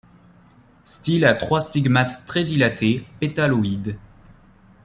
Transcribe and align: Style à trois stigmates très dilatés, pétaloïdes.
Style 0.83 1.25
à 1.25 1.35
trois 1.35 1.61
stigmates 1.61 2.25
très 2.25 2.43
dilatés, 2.43 3.05
pétaloïdes. 3.19 3.99